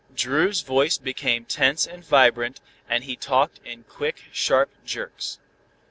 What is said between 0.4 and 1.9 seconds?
voice became tense